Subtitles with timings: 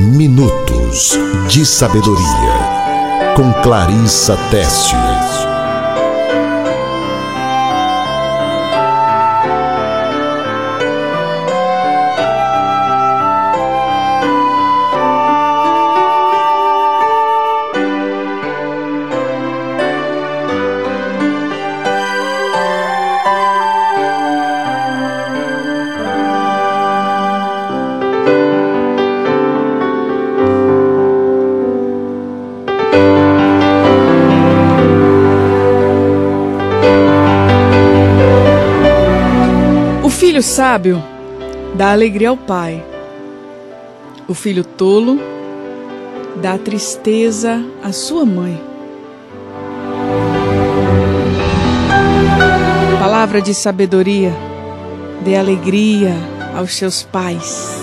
[0.00, 5.29] Minutos de Sabedoria, com Clarissa Tessius.
[40.40, 41.02] Filho sábio
[41.74, 42.82] dá alegria ao pai.
[44.26, 45.20] O filho tolo
[46.40, 48.58] dá tristeza à sua mãe.
[52.98, 54.32] Palavra de sabedoria,
[55.22, 56.14] dê alegria
[56.56, 57.78] aos seus pais.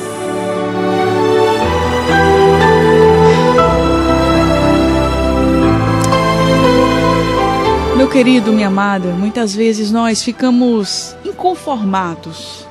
[7.95, 12.67] Meu querido, minha amada, muitas vezes nós ficamos inconformados,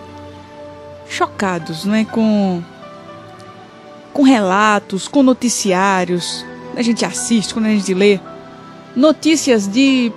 [1.08, 2.60] chocados, né, com
[4.12, 8.18] com relatos, com noticiários, a gente assiste, quando a gente lê
[8.96, 10.10] notícias de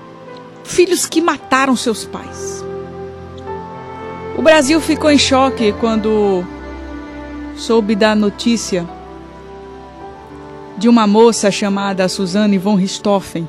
[0.64, 2.64] filhos que mataram seus pais.
[4.38, 6.46] O Brasil ficou em choque quando
[7.58, 8.88] soube da notícia
[10.78, 13.48] de uma moça chamada Suzane von Richthofen,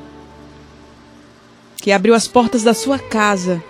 [1.77, 3.63] que abriu as portas da sua casa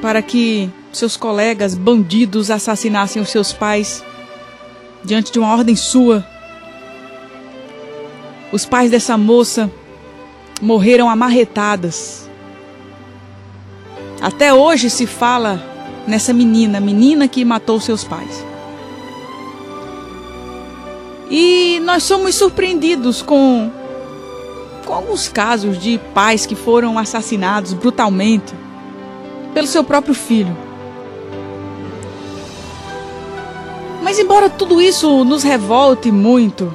[0.00, 4.04] para que seus colegas bandidos assassinassem os seus pais
[5.04, 6.26] diante de uma ordem sua.
[8.52, 9.70] Os pais dessa moça
[10.60, 12.28] morreram amarretadas.
[14.20, 15.62] Até hoje se fala
[16.06, 18.44] nessa menina, menina que matou seus pais.
[21.30, 23.70] E nós somos surpreendidos com,
[24.84, 28.52] com alguns casos de pais que foram assassinados brutalmente
[29.52, 30.56] pelo seu próprio filho.
[34.02, 36.74] Mas, embora tudo isso nos revolte muito,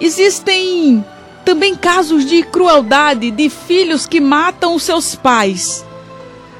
[0.00, 1.04] existem
[1.44, 5.84] também casos de crueldade de filhos que matam os seus pais,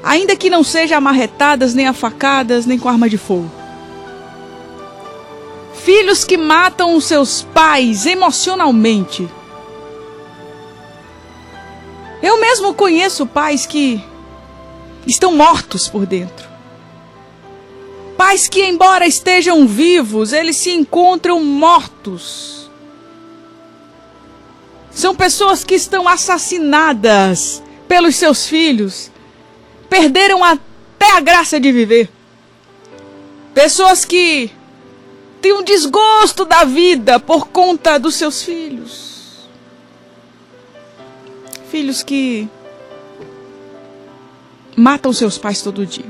[0.03, 3.51] ainda que não sejam amarretadas, nem afacadas, nem com arma de fogo.
[5.75, 9.29] Filhos que matam os seus pais emocionalmente
[12.23, 14.03] eu mesmo conheço pais que
[15.07, 16.49] estão mortos por dentro.
[18.17, 22.71] Pais que, embora estejam vivos, eles se encontram mortos.
[24.91, 29.11] São pessoas que estão assassinadas pelos seus filhos,
[29.91, 32.11] perderam até a graça de viver.
[33.53, 34.51] Pessoas que
[35.43, 39.16] têm um desgosto da vida por conta dos seus filhos
[41.71, 42.49] filhos que
[44.77, 46.05] matam seus pais todo dia.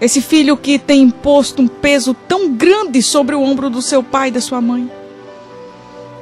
[0.00, 4.28] Esse filho que tem imposto um peso tão grande sobre o ombro do seu pai
[4.28, 4.90] e da sua mãe.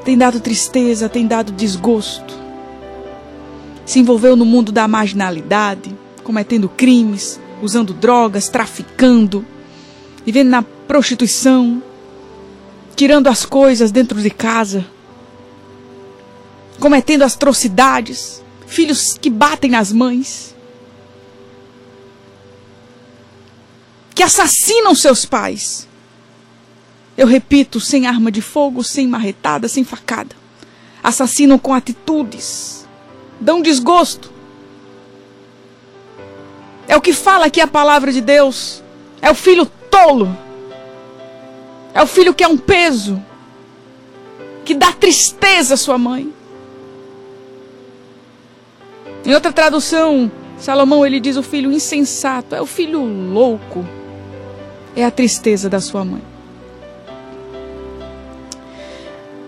[0.05, 2.35] Tem dado tristeza, tem dado desgosto.
[3.85, 9.45] Se envolveu no mundo da marginalidade, cometendo crimes, usando drogas, traficando,
[10.25, 11.83] vivendo na prostituição,
[12.95, 14.85] tirando as coisas dentro de casa
[16.83, 20.53] cometendo atrocidades, filhos que batem nas mães,
[24.13, 25.87] que assassinam seus pais.
[27.17, 30.35] Eu repito, sem arma de fogo, sem marretada, sem facada.
[31.05, 32.85] Assassinam com atitudes,
[33.39, 34.33] dão desgosto.
[36.89, 38.83] É o que fala aqui a palavra de Deus.
[39.21, 40.37] É o filho tolo.
[41.95, 43.23] É o filho que é um peso,
[44.65, 46.42] que dá tristeza à sua mãe.
[49.25, 53.85] Em outra tradução, Salomão ele diz o filho insensato, é o filho louco.
[54.95, 56.23] É a tristeza da sua mãe.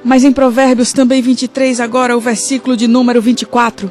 [0.03, 3.91] Mas em Provérbios também 23, agora o versículo de número 24.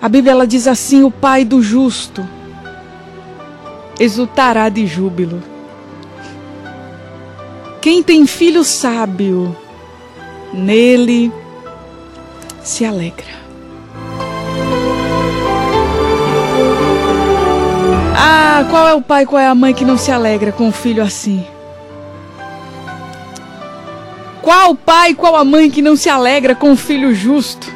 [0.00, 2.26] A Bíblia ela diz assim: O pai do justo
[3.98, 5.42] exultará de júbilo.
[7.80, 9.56] Quem tem filho sábio,
[10.52, 11.32] nele
[12.64, 13.44] se alegra.
[18.16, 20.72] Ah, qual é o pai, qual é a mãe que não se alegra com um
[20.72, 21.46] filho assim?
[24.40, 27.72] Qual pai, qual a mãe que não se alegra com um filho justo?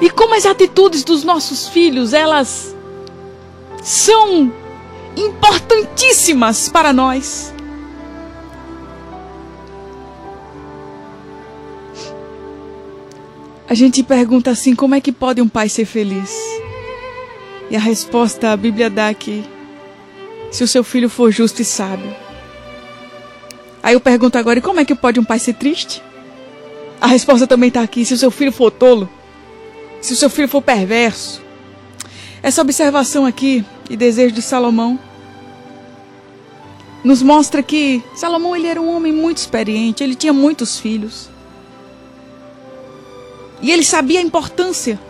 [0.00, 2.74] E como as atitudes dos nossos filhos, elas
[3.82, 4.52] são
[5.16, 7.52] importantíssimas para nós.
[13.72, 16.30] A gente pergunta assim: como é que pode um pai ser feliz?
[17.70, 19.42] E a resposta a Bíblia dá aqui:
[20.50, 22.14] se o seu filho for justo e sábio.
[23.82, 26.02] Aí eu pergunto agora: e como é que pode um pai ser triste?
[27.00, 29.08] A resposta também está aqui: se o seu filho for tolo,
[30.02, 31.40] se o seu filho for perverso.
[32.42, 35.00] Essa observação aqui e desejo de Salomão
[37.02, 41.31] nos mostra que Salomão ele era um homem muito experiente, ele tinha muitos filhos.
[43.62, 45.00] E ele sabia a importância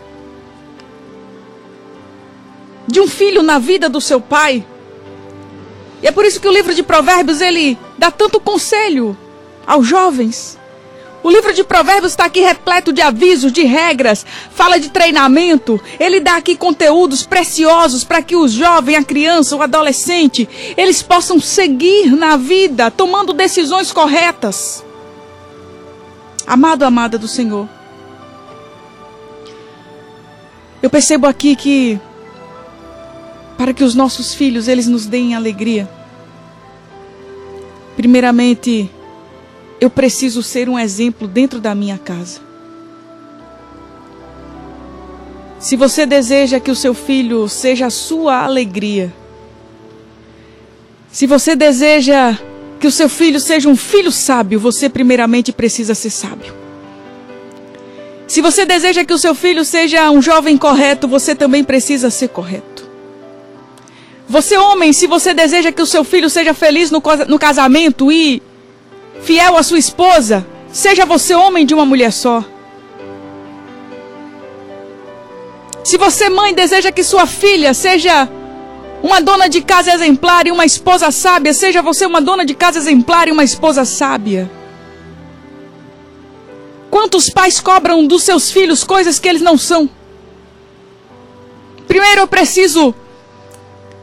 [2.87, 4.65] de um filho na vida do seu pai.
[6.01, 9.17] E é por isso que o livro de Provérbios ele dá tanto conselho
[9.65, 10.59] aos jovens.
[11.23, 15.81] O livro de Provérbios está aqui repleto de avisos, de regras, fala de treinamento.
[15.97, 21.39] Ele dá aqui conteúdos preciosos para que o jovem, a criança, o adolescente, eles possam
[21.39, 24.83] seguir na vida, tomando decisões corretas.
[26.45, 27.69] Amado, amada do Senhor.
[30.83, 31.97] Eu percebo aqui que
[33.57, 35.89] para que os nossos filhos eles nos deem alegria.
[37.95, 38.91] Primeiramente,
[39.79, 42.41] eu preciso ser um exemplo dentro da minha casa.
[45.57, 49.13] Se você deseja que o seu filho seja a sua alegria,
[51.09, 52.37] se você deseja
[52.77, 56.62] que o seu filho seja um filho sábio, você primeiramente precisa ser sábio.
[58.33, 62.29] Se você deseja que o seu filho seja um jovem correto, você também precisa ser
[62.29, 62.83] correto.
[64.27, 68.41] Você, homem, se você deseja que o seu filho seja feliz no, no casamento e
[69.21, 72.43] fiel à sua esposa, seja você homem de uma mulher só.
[75.83, 78.27] Se você, mãe, deseja que sua filha seja
[79.03, 82.79] uma dona de casa exemplar e uma esposa sábia, seja você uma dona de casa
[82.79, 84.49] exemplar e uma esposa sábia.
[87.03, 89.89] Quantos pais cobram dos seus filhos coisas que eles não são?
[91.85, 92.95] Primeiro eu preciso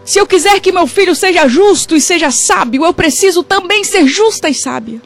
[0.04, 4.06] se eu quiser que meu filho seja justo e seja sábio, eu preciso também ser
[4.06, 5.00] justa e sábia.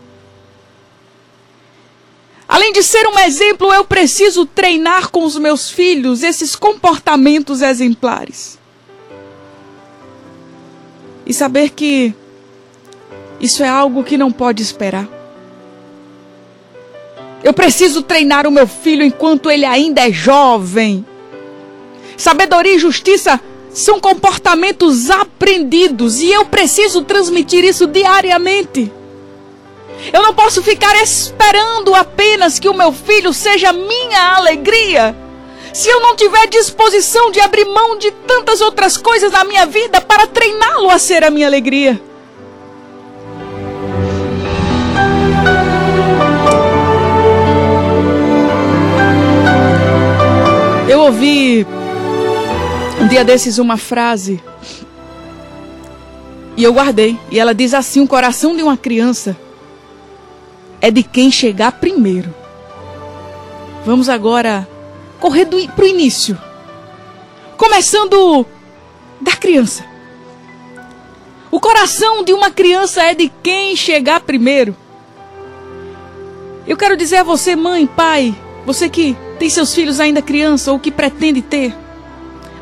[2.48, 8.58] Além de ser um exemplo, eu preciso treinar com os meus filhos esses comportamentos exemplares.
[11.24, 12.12] E saber que
[13.40, 15.13] isso é algo que não pode esperar.
[17.44, 21.04] Eu preciso treinar o meu filho enquanto ele ainda é jovem.
[22.16, 23.38] Sabedoria e justiça
[23.70, 28.90] são comportamentos aprendidos e eu preciso transmitir isso diariamente.
[30.10, 35.14] Eu não posso ficar esperando apenas que o meu filho seja minha alegria.
[35.70, 40.00] Se eu não tiver disposição de abrir mão de tantas outras coisas na minha vida
[40.00, 42.00] para treiná-lo a ser a minha alegria.
[51.04, 51.66] Eu ouvi
[52.98, 54.42] um dia desses uma frase
[56.56, 57.18] e eu guardei.
[57.30, 59.36] E ela diz assim: o coração de uma criança
[60.80, 62.34] é de quem chegar primeiro.
[63.84, 64.66] Vamos agora
[65.20, 66.38] correr para o início.
[67.58, 68.46] Começando
[69.20, 69.84] da criança.
[71.50, 74.74] O coração de uma criança é de quem chegar primeiro.
[76.66, 78.34] Eu quero dizer a você, mãe, pai,
[78.64, 81.76] você que tem seus filhos ainda criança ou que pretende ter.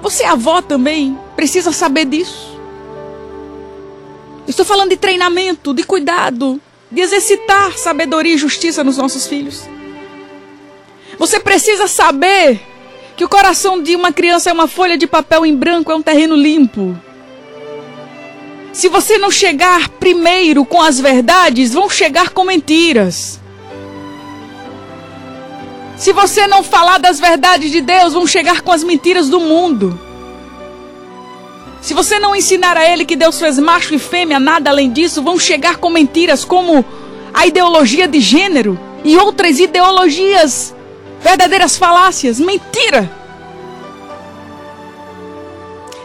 [0.03, 2.59] Você, avó, também precisa saber disso.
[4.49, 6.61] Estou falando de treinamento, de cuidado,
[6.91, 9.62] de exercitar sabedoria e justiça nos nossos filhos.
[11.21, 12.61] Você precisa saber
[13.17, 16.03] que o coração de uma criança é uma folha de papel em branco, é um
[16.03, 16.99] terreno limpo.
[18.73, 23.41] Se você não chegar primeiro com as verdades, vão chegar com mentiras.
[26.03, 29.97] Se você não falar das verdades de Deus, vão chegar com as mentiras do mundo.
[31.81, 35.23] Se você não ensinar a ele que Deus fez macho e fêmea, nada além disso,
[35.23, 36.85] vão chegar com mentiras como
[37.33, 40.75] a ideologia de gênero e outras ideologias,
[41.21, 43.09] verdadeiras falácias, mentira.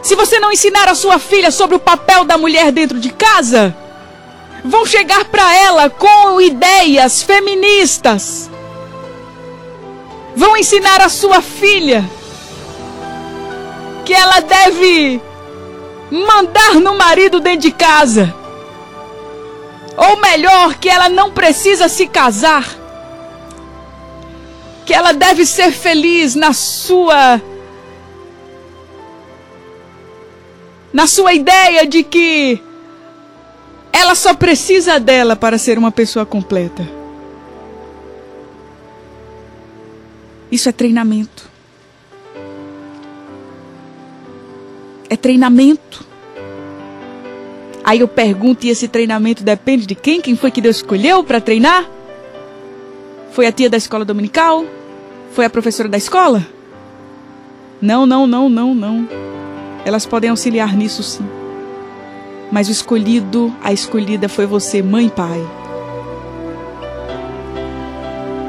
[0.00, 3.76] Se você não ensinar a sua filha sobre o papel da mulher dentro de casa,
[4.64, 8.48] vão chegar para ela com ideias feministas.
[10.38, 12.08] Vão ensinar a sua filha
[14.04, 15.20] que ela deve
[16.10, 18.32] mandar no marido dentro de casa.
[19.96, 22.64] Ou melhor, que ela não precisa se casar.
[24.86, 27.42] que ela deve ser feliz na sua
[30.90, 32.58] na sua ideia de que
[33.92, 36.97] ela só precisa dela para ser uma pessoa completa.
[40.50, 41.48] Isso é treinamento.
[45.10, 46.06] É treinamento.
[47.84, 50.20] Aí eu pergunto: e esse treinamento depende de quem?
[50.20, 51.88] Quem foi que Deus escolheu para treinar?
[53.32, 54.64] Foi a tia da escola dominical?
[55.32, 56.46] Foi a professora da escola?
[57.80, 59.08] Não, não, não, não, não.
[59.84, 61.24] Elas podem auxiliar nisso sim.
[62.50, 65.57] Mas o escolhido, a escolhida foi você, mãe e pai.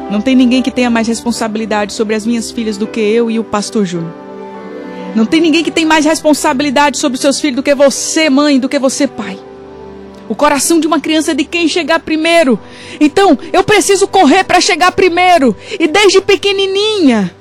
[0.09, 3.37] Não tem ninguém que tenha mais responsabilidade sobre as minhas filhas do que eu e
[3.37, 4.13] o pastor Júnior.
[5.15, 8.59] Não tem ninguém que tenha mais responsabilidade sobre os seus filhos do que você, mãe,
[8.59, 9.39] do que você, pai.
[10.27, 12.59] O coração de uma criança é de quem chegar primeiro.
[12.99, 15.55] Então, eu preciso correr para chegar primeiro.
[15.79, 17.35] E desde pequenininha,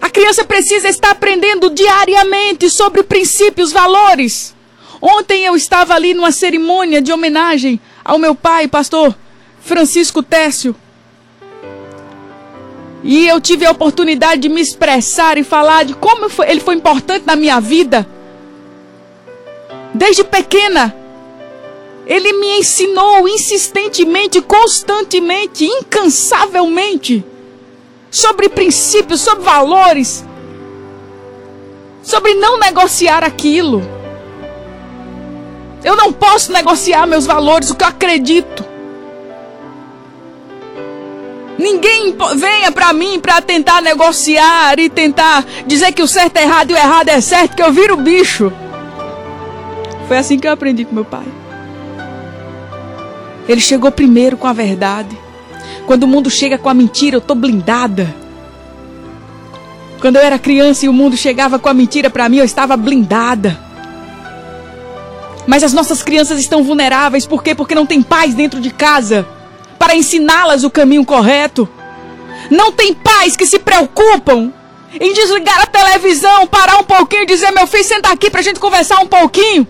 [0.00, 4.54] a criança precisa estar aprendendo diariamente sobre princípios, valores.
[5.00, 9.16] Ontem eu estava ali numa cerimônia de homenagem ao meu pai, pastor
[9.60, 10.74] Francisco Técio.
[13.08, 17.24] E eu tive a oportunidade de me expressar e falar de como ele foi importante
[17.24, 18.04] na minha vida.
[19.94, 20.92] Desde pequena,
[22.04, 27.24] ele me ensinou insistentemente, constantemente, incansavelmente
[28.10, 30.24] sobre princípios, sobre valores,
[32.02, 33.88] sobre não negociar aquilo.
[35.84, 38.64] Eu não posso negociar meus valores, o que eu acredito.
[41.58, 46.70] Ninguém venha para mim para tentar negociar e tentar dizer que o certo é errado
[46.70, 48.52] e o errado é certo, que eu viro bicho.
[50.06, 51.24] Foi assim que eu aprendi com meu pai.
[53.48, 55.16] Ele chegou primeiro com a verdade.
[55.86, 58.14] Quando o mundo chega com a mentira, eu tô blindada.
[60.00, 62.76] Quando eu era criança e o mundo chegava com a mentira para mim, eu estava
[62.76, 63.58] blindada.
[65.46, 67.54] Mas as nossas crianças estão vulneráveis, por quê?
[67.54, 69.26] Porque não tem paz dentro de casa
[69.86, 71.68] para ensiná-las o caminho correto.
[72.50, 74.52] Não tem pais que se preocupam
[74.98, 78.42] em desligar a televisão, parar um pouquinho e dizer: meu filho, senta aqui para a
[78.42, 79.64] gente conversar um pouquinho.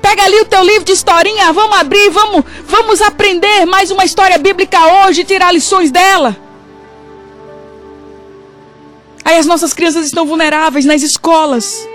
[0.00, 4.36] Pega ali o teu livro de historinha, vamos abrir, vamos, vamos aprender mais uma história
[4.38, 6.36] bíblica hoje e tirar lições dela.
[9.24, 11.88] Aí as nossas crianças estão vulneráveis nas escolas.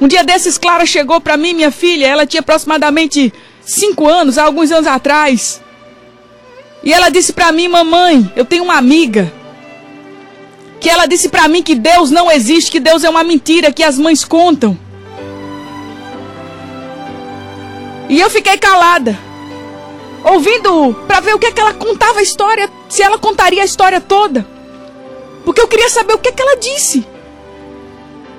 [0.00, 3.32] Um dia desses, Clara chegou para mim, minha filha, ela tinha aproximadamente
[3.64, 5.60] cinco anos, há alguns anos atrás.
[6.82, 9.32] E ela disse para mim, mamãe, eu tenho uma amiga
[10.80, 13.82] que ela disse para mim que Deus não existe, que Deus é uma mentira que
[13.82, 14.78] as mães contam.
[18.08, 19.18] E eu fiquei calada,
[20.24, 23.66] ouvindo para ver o que, é que ela contava a história, se ela contaria a
[23.66, 24.46] história toda.
[25.44, 27.06] Porque eu queria saber o que, é que ela disse.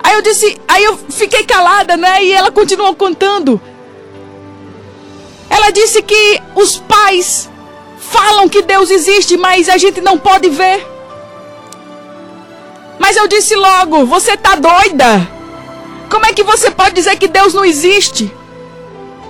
[0.01, 2.23] Aí eu disse, aí eu fiquei calada, né?
[2.23, 3.61] E ela continuou contando.
[5.49, 7.49] Ela disse que os pais
[7.99, 10.85] falam que Deus existe, mas a gente não pode ver.
[12.97, 15.27] Mas eu disse logo: você está doida?
[16.09, 18.33] Como é que você pode dizer que Deus não existe?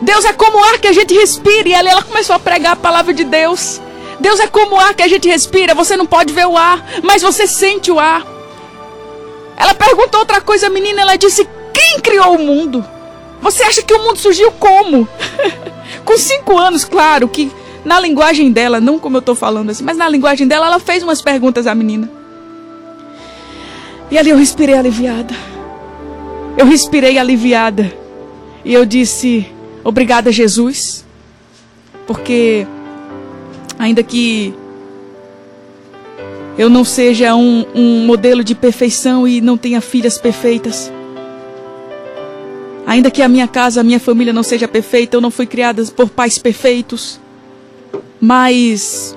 [0.01, 1.67] Deus é como o ar que a gente respira.
[1.67, 3.81] E ela, ela começou a pregar a palavra de Deus.
[4.19, 5.75] Deus é como o ar que a gente respira.
[5.75, 8.25] Você não pode ver o ar, mas você sente o ar.
[9.57, 11.01] Ela perguntou outra coisa, menina.
[11.01, 12.85] Ela disse: Quem criou o mundo?
[13.41, 15.07] Você acha que o mundo surgiu como?
[16.05, 17.51] Com cinco anos, claro, que
[17.83, 21.01] na linguagem dela, não como eu estou falando assim, mas na linguagem dela, ela fez
[21.03, 22.09] umas perguntas à menina.
[24.11, 25.33] E ali eu respirei aliviada.
[26.57, 27.93] Eu respirei aliviada.
[28.65, 29.47] E eu disse:
[29.83, 31.05] Obrigada, Jesus.
[32.05, 32.65] Porque,
[33.77, 34.53] ainda que
[36.57, 40.91] eu não seja um, um modelo de perfeição e não tenha filhas perfeitas,
[42.85, 45.85] ainda que a minha casa, a minha família não seja perfeita, eu não fui criada
[45.95, 47.19] por pais perfeitos
[48.19, 49.15] mas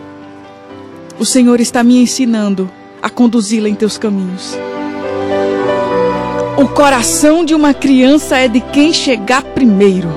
[1.18, 4.56] o Senhor está me ensinando a conduzi-la em teus caminhos.
[6.56, 10.08] O coração de uma criança é de quem chegar primeiro.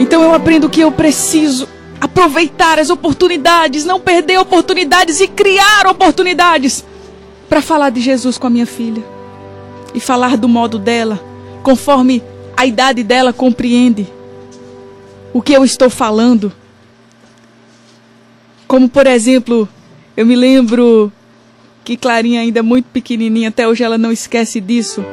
[0.00, 1.68] Então eu aprendo que eu preciso
[2.00, 6.84] aproveitar as oportunidades, não perder oportunidades e criar oportunidades
[7.48, 9.04] para falar de Jesus com a minha filha
[9.94, 11.20] e falar do modo dela,
[11.62, 12.22] conforme
[12.56, 14.08] a idade dela compreende
[15.32, 16.52] o que eu estou falando.
[18.66, 19.68] Como, por exemplo,
[20.16, 21.12] eu me lembro
[21.84, 25.04] que Clarinha, ainda muito pequenininha, até hoje ela não esquece disso.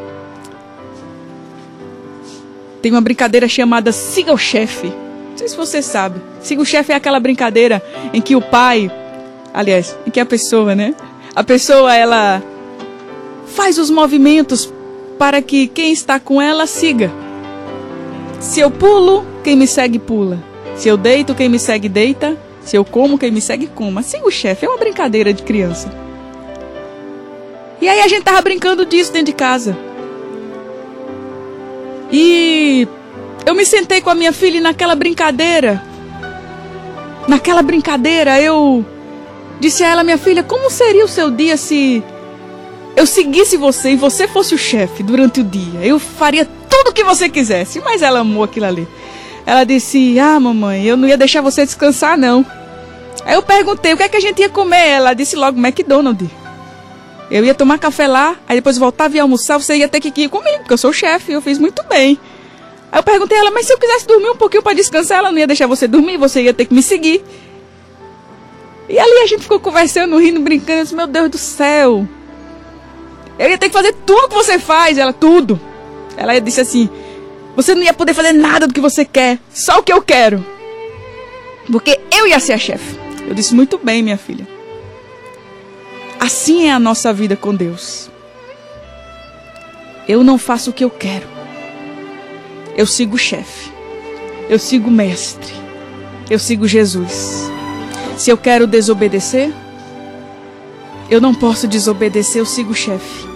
[2.82, 4.88] Tem uma brincadeira chamada Siga o Chefe.
[4.88, 6.22] Não sei se você sabe.
[6.42, 7.84] Siga o chefe é aquela brincadeira
[8.14, 8.92] em que o pai,
[9.54, 10.94] aliás, em que a pessoa, né?
[11.36, 12.42] A pessoa ela
[13.48, 14.72] faz os movimentos
[15.18, 17.12] para que quem está com ela siga.
[18.40, 20.40] Se eu pulo, quem me segue pula.
[20.76, 22.38] Se eu deito, quem me segue deita.
[22.62, 24.02] Se eu como, quem me segue coma.
[24.02, 25.92] Siga o chefe, é uma brincadeira de criança.
[27.82, 29.78] E aí a gente tava brincando disso dentro de casa.
[32.12, 32.88] E
[33.46, 35.84] eu me sentei com a minha filha e naquela brincadeira.
[37.28, 38.86] Naquela brincadeira eu
[39.60, 42.04] disse a ela, minha filha, como seria o seu dia se
[42.96, 45.82] eu seguisse você e você fosse o chefe durante o dia?
[45.82, 47.80] Eu faria tudo o que você quisesse.
[47.80, 48.88] Mas ela amou aquilo ali.
[49.50, 52.46] Ela disse: Ah, mamãe, eu não ia deixar você descansar, não.
[53.26, 54.90] Aí eu perguntei o que é que a gente ia comer.
[54.90, 56.30] Ela disse logo: McDonald's.
[57.32, 60.30] Eu ia tomar café lá, aí depois voltava e almoçar, você ia ter que ir
[60.30, 62.20] comigo, porque eu sou chefe, eu fiz muito bem.
[62.92, 65.32] Aí eu perguntei a ela, mas se eu quisesse dormir um pouquinho para descansar, ela
[65.32, 67.26] não ia deixar você dormir, você ia ter que me seguir.
[68.88, 72.08] E ali a gente ficou conversando, rindo, brincando, eu disse, meu Deus do céu.
[73.40, 75.60] Eu ia ter que fazer tudo que você faz, ela, tudo.
[76.16, 76.88] Ela disse assim,
[77.56, 80.46] você não ia poder fazer nada do que você quer, só o que eu quero.
[81.72, 82.98] Porque eu ia ser a chefe.
[83.28, 84.48] Eu disse, muito bem, minha filha.
[86.20, 88.10] Assim é a nossa vida com Deus.
[90.08, 91.28] Eu não faço o que eu quero.
[92.76, 93.72] Eu sigo o chefe.
[94.50, 95.54] Eu sigo o mestre.
[96.30, 97.50] Eu sigo Jesus.
[98.18, 99.52] Se eu quero desobedecer,
[101.10, 103.28] eu não posso desobedecer, eu sigo o chefe.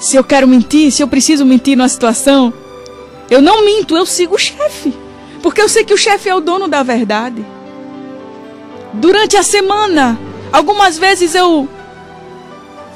[0.00, 2.52] Se eu quero mentir, se eu preciso mentir numa situação,
[3.30, 4.92] eu não minto, eu sigo o chefe.
[5.42, 7.44] Porque eu sei que o chefe é o dono da verdade.
[8.94, 10.18] Durante a semana,
[10.52, 11.68] Algumas vezes eu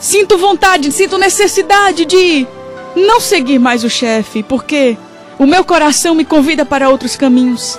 [0.01, 2.47] sinto vontade, sinto necessidade de
[2.97, 4.97] não seguir mais o chefe, porque
[5.39, 7.79] o meu coração me convida para outros caminhos.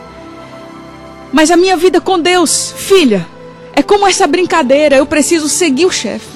[1.31, 3.27] Mas a minha vida com Deus, filha,
[3.75, 6.33] é como essa brincadeira, eu preciso seguir o chefe.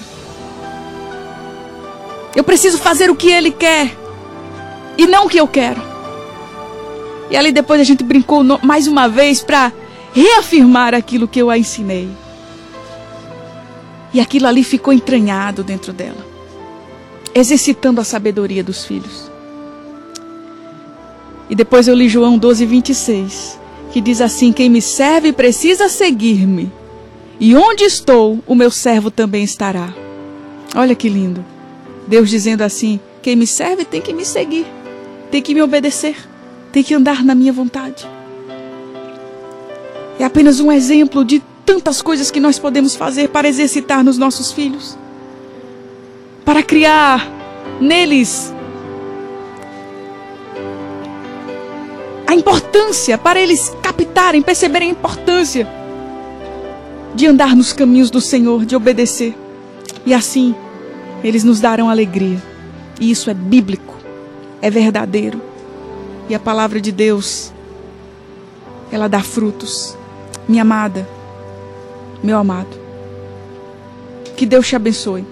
[2.36, 3.96] Eu preciso fazer o que ele quer
[4.98, 5.82] e não o que eu quero.
[7.29, 9.72] E ali depois a gente brincou mais uma vez para
[10.13, 12.09] reafirmar aquilo que eu a ensinei.
[14.13, 16.25] E aquilo ali ficou entranhado dentro dela,
[17.35, 19.29] exercitando a sabedoria dos filhos.
[21.50, 23.59] E depois eu li João 12, 26,
[23.92, 26.72] que diz assim: Quem me serve precisa seguir-me,
[27.40, 29.94] e onde estou, o meu servo também estará.
[30.75, 31.46] Olha que lindo.
[32.07, 34.66] Deus dizendo assim: Quem me serve tem que me seguir,
[35.29, 36.16] tem que me obedecer,
[36.72, 38.08] tem que andar na minha vontade.
[40.20, 44.51] É apenas um exemplo de tantas coisas que nós podemos fazer para exercitar nos nossos
[44.51, 44.98] filhos,
[46.44, 47.30] para criar
[47.80, 48.53] neles
[52.25, 55.68] a importância, para eles captarem, perceberem a importância
[57.16, 59.36] de andar nos caminhos do Senhor, de obedecer.
[60.06, 60.53] E assim,
[61.24, 62.42] eles nos darão alegria.
[63.00, 63.96] E isso é bíblico,
[64.62, 65.42] é verdadeiro.
[66.29, 67.53] E a palavra de Deus,
[68.92, 69.98] ela dá frutos.
[70.48, 71.07] Minha amada,
[72.24, 72.77] meu amado.
[74.35, 75.25] Que Deus te abençoe.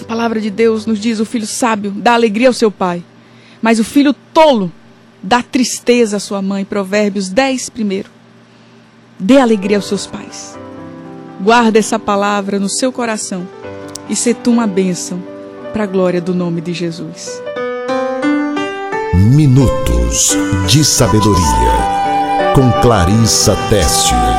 [0.00, 3.02] A palavra de Deus nos diz: o filho sábio dá alegria ao seu pai,
[3.60, 4.70] mas o filho tolo
[5.22, 6.64] dá tristeza à sua mãe.
[6.64, 8.10] Provérbios 10, primeiro.
[9.18, 10.58] Dê alegria aos seus pais.
[11.40, 13.46] Guarda essa palavra no seu coração
[14.08, 15.22] e se tu uma bênção
[15.72, 17.28] para a glória do nome de Jesus.
[19.24, 20.36] Minutos
[20.68, 24.33] de Sabedoria com Clarissa Teste.